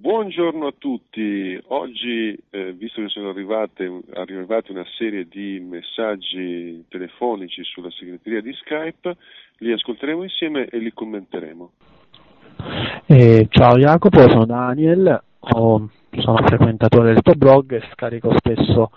[0.00, 7.62] Buongiorno a tutti, oggi eh, visto che sono arrivate, arrivate, una serie di messaggi telefonici
[7.64, 9.14] sulla segreteria di Skype,
[9.58, 11.70] li ascolteremo insieme e li commenteremo.
[13.04, 18.92] Eh, ciao Jacopo, sono Daniel, ho, sono frequentatore del tuo blog e scarico spesso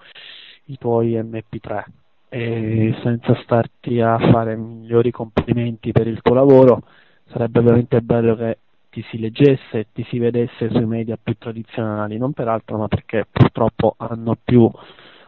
[0.67, 1.83] i tuoi MP3
[2.29, 6.81] e senza starti a fare migliori complimenti per il tuo lavoro
[7.25, 8.59] sarebbe veramente bello che
[8.93, 12.87] ti si leggesse e ti si vedesse sui media più tradizionali, non per altro ma
[12.87, 14.69] perché purtroppo hanno più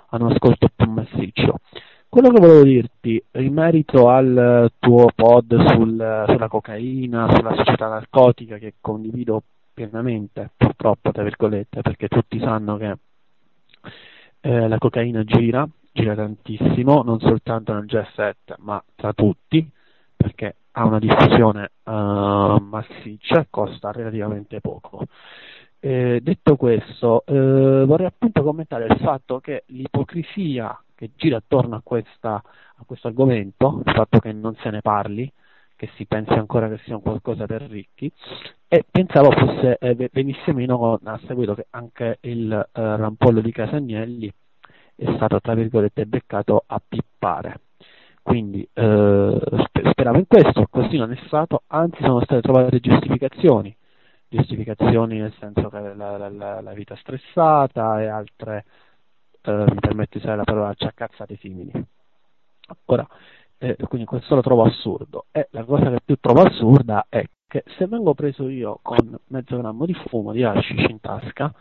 [0.09, 1.59] hanno ascolto più massiccio.
[2.07, 8.57] Quello che volevo dirti in merito al tuo pod sul, sulla cocaina, sulla società narcotica
[8.57, 9.41] che condivido
[9.73, 12.95] pienamente, purtroppo tra virgolette, perché tutti sanno che
[14.41, 19.67] eh, la cocaina gira, gira tantissimo, non soltanto nel jet set, ma tra tutti,
[20.15, 25.05] perché ha una diffusione uh, massiccia e costa relativamente poco.
[25.79, 31.81] Eh, detto questo, eh, vorrei appunto commentare il fatto che l'ipocrisia che gira attorno a,
[31.83, 35.31] questa, a questo argomento, il fatto che non se ne parli,
[35.75, 38.11] che si pensi ancora che sia un qualcosa per ricchi,
[38.67, 44.33] e pensavo fosse eh, venisse meno a seguito che anche il eh, rampollo di Casagnelli
[44.95, 47.59] è stato, tra virgolette, beccato a pippare.
[48.25, 49.39] Quindi eh,
[49.91, 53.73] speravo in questo, così non è stato, anzi sono state trovate giustificazioni,
[54.27, 58.65] giustificazioni nel senso che la, la, la, vita stressata e altre,
[59.43, 61.71] eh, mi permetto di usare la parola, acciaccazzate simili.
[62.85, 63.07] Ora,
[63.59, 67.63] eh, quindi questo lo trovo assurdo e la cosa che più trovo assurda è che
[67.77, 71.53] se vengo preso io con mezzo grammo di fumo di hashish in tasca,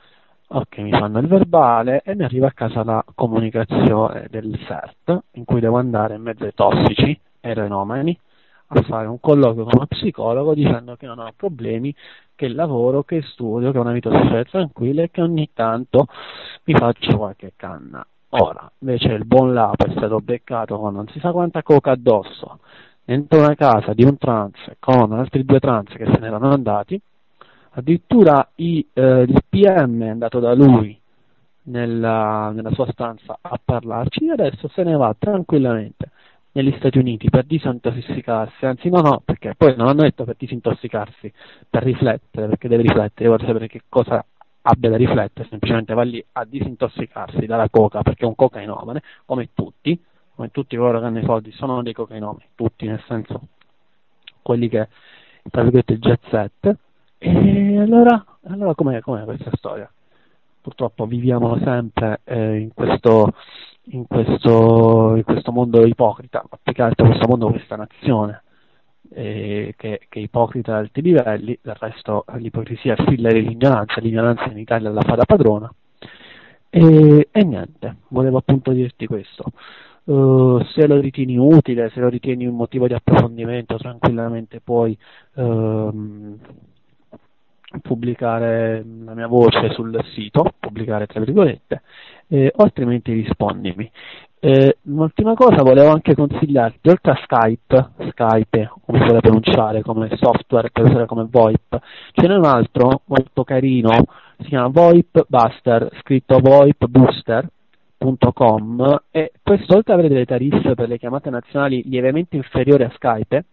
[0.57, 5.45] Ok, mi fanno il verbale e mi arriva a casa la comunicazione del CERT in
[5.45, 8.17] cui devo andare in mezzo ai tossici eroinomani
[8.69, 11.93] a fare un colloquio con uno psicologo dicendo che non ho problemi,
[12.37, 16.07] che lavoro, che studio, che ho una vita sociale tranquilla e che ogni tanto
[16.67, 18.07] mi faccio qualche canna.
[18.29, 22.61] Ora, invece il buon Lapo è stato beccato con non si sa quanta coca addosso
[23.05, 27.01] dentro una casa di un trans con altri due trans che se ne erano andati
[27.77, 30.97] Addirittura i, eh, il PM è andato da lui
[31.65, 36.11] nella, nella sua stanza a parlarci e adesso se ne va tranquillamente
[36.53, 41.33] negli Stati Uniti per disintossicarsi, anzi no no, perché poi non hanno detto per disintossicarsi,
[41.69, 44.25] per riflettere, perché deve riflettere, vorrei sapere che cosa
[44.63, 49.49] abbia da riflettere, semplicemente va lì a disintossicarsi dalla coca, perché è un cocainomane, come
[49.53, 50.01] tutti,
[50.37, 53.49] come tutti coloro che hanno i soldi sono dei cocainomani, tutti nel senso
[54.41, 54.89] quelli che,
[55.51, 56.77] tra virgolette, il jet set,
[57.25, 59.91] e allora, allora com'è, com'è questa storia?
[60.61, 63.33] Purtroppo viviamo sempre eh, in, questo,
[63.85, 68.43] in, questo, in, questo, mondo ipocrita, ma più che altro questo mondo, questa nazione,
[69.15, 74.91] eh, che, è ipocrita a alti livelli, del resto l'ipocrisia figlia dell'ignoranza, l'ignoranza in Italia
[74.91, 75.73] la fa da padrona.
[76.69, 79.45] E, e niente, volevo appunto dirti questo.
[80.05, 84.97] Uh, se lo ritieni utile, se lo ritieni un motivo di approfondimento, tranquillamente puoi
[85.37, 86.39] uh,
[87.81, 91.83] pubblicare la mia voce sul sito, pubblicare tra virgolette,
[92.29, 93.91] eh, o altrimenti rispondimi.
[94.41, 100.11] Eh, un'ultima cosa volevo anche consigliarti, oltre a Skype, Skype, come si vuole pronunciare, come
[100.17, 101.79] software per usare come VoIP,
[102.13, 104.05] ce n'è un altro molto carino,
[104.41, 108.43] si chiama VoIP Buster, scritto VoIP Booster.com
[109.11, 113.45] e questo oltre ad avere delle tariffe per le chiamate nazionali lievemente inferiori a Skype,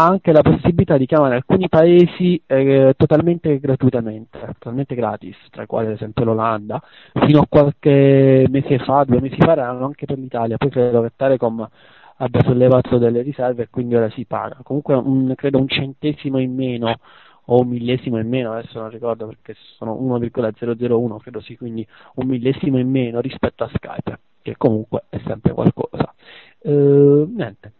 [0.00, 5.66] ha anche la possibilità di chiamare alcuni paesi eh, totalmente gratuitamente, totalmente gratis, tra i
[5.66, 10.18] quali ad esempio l'Olanda, fino a qualche mese fa, due mesi fa erano anche per
[10.18, 11.68] l'Italia, poi credo che Telecom
[12.16, 14.60] abbia sollevato delle riserve e quindi ora si paga.
[14.62, 16.98] Comunque un, credo un centesimo in meno
[17.46, 22.26] o un millesimo in meno, adesso non ricordo perché sono 1,001, credo sì, quindi un
[22.26, 26.14] millesimo in meno rispetto a Skype, che comunque è sempre qualcosa.
[26.62, 27.72] Eh, niente,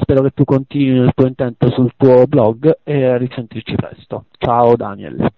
[0.00, 4.26] spero che tu continui il tuo intento sul tuo blog e a risentirci presto.
[4.38, 5.30] Ciao Daniel.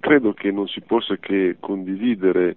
[0.00, 2.56] Credo che non si possa che condividere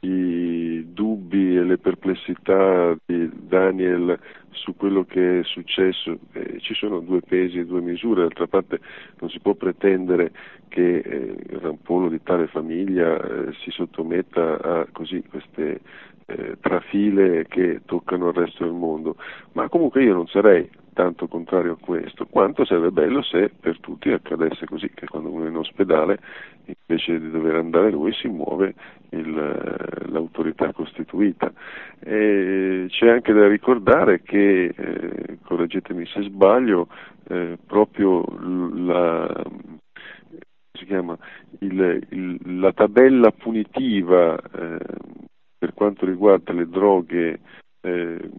[0.00, 4.18] i dubbi e le perplessità di Daniel
[4.50, 6.18] su quello che è successo.
[6.32, 8.80] Eh, ci sono due pesi e due misure, d'altra parte
[9.20, 10.32] non si può pretendere
[10.68, 15.80] che eh, il rampollo di tale famiglia eh, si sottometta a così queste
[16.30, 19.16] eh, trafile che toccano il resto del mondo,
[19.52, 24.10] ma comunque io non sarei tanto contrario a questo, quanto sarebbe bello se per tutti
[24.10, 26.18] accadesse così, che quando uno è in ospedale
[26.64, 28.74] invece di dover andare lui si muove
[29.10, 31.50] il, l'autorità costituita.
[32.00, 36.88] E c'è anche da ricordare che, eh, correggetemi se sbaglio,
[37.28, 38.24] eh, proprio
[38.74, 39.44] la
[40.88, 41.16] chiama,
[41.60, 44.78] il, il, la tabella punitiva eh,
[45.58, 47.40] per quanto riguarda le droghe
[47.80, 48.30] eh,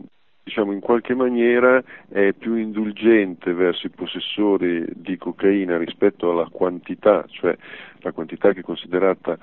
[0.44, 7.24] diciamo in qualche maniera è più indulgente verso i possessori di cocaina rispetto alla quantità,
[7.28, 7.56] cioè
[8.00, 9.38] la quantità che è considerata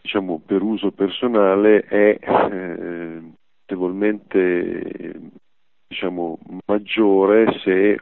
[0.00, 3.20] diciamo, per uso personale è eh,
[3.60, 5.20] notevolmente
[5.86, 7.98] diciamo, maggiore se eh,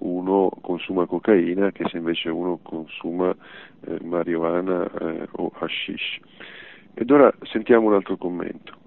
[0.00, 3.34] uno consuma cocaina che se invece uno consuma
[3.86, 6.20] eh, marijuana eh, o hashish.
[6.94, 8.78] Ed ora sentiamo un altro commento.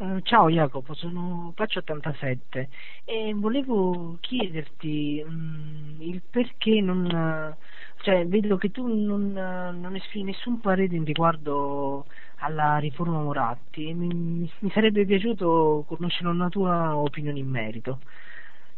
[0.00, 2.68] Uh, ciao Jacopo, sono Paccio87
[3.04, 7.54] e volevo chiederti um, il perché non,
[8.00, 12.06] cioè vedo che tu non, non esprimi nessun parere in riguardo
[12.36, 18.00] alla riforma Moratti e mi, mi sarebbe piaciuto conoscere una tua opinione in merito.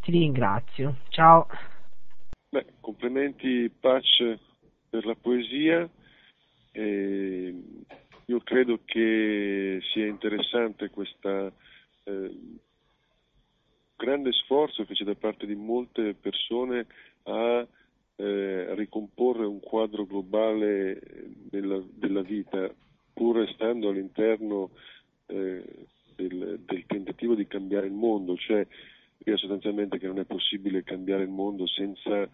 [0.01, 1.47] Ti ringrazio, ciao.
[2.51, 4.39] Beh, complimenti Patch
[4.91, 5.89] per la poesia.
[6.73, 7.55] Eh,
[7.87, 7.92] io
[8.53, 11.55] credo che sia interessante questo
[12.05, 12.37] eh,
[13.97, 16.87] grande sforzo che c'è da parte di molte persone
[17.23, 17.67] a
[18.17, 21.01] eh, ricomporre un quadro globale
[21.49, 22.71] della, della, vita,
[23.15, 24.73] pur restando all'interno
[25.29, 25.65] eh,
[26.15, 28.67] del, del, tentativo di cambiare il mondo, cioè
[29.35, 32.29] sostanzialmente che non è possibile cambiare il mondo senza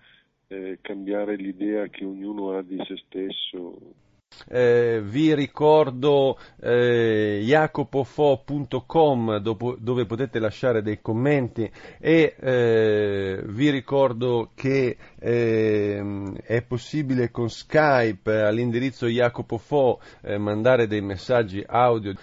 [0.48, 4.06] eh, cambiare l'idea che ognuno ha di se stesso
[4.48, 14.96] eh, vi ricordo eh, jacopofo.com dove potete lasciare dei commenti e eh, vi ricordo che
[15.18, 22.14] ehm, è possibile con Skype all'indirizzo jacopofo eh, mandare dei messaggi audio.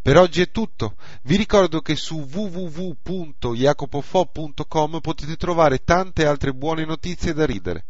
[0.00, 0.94] Per oggi è tutto.
[1.22, 7.87] Vi ricordo che su www.jacopofo.com potete trovare tante altre buone notizie da ridere.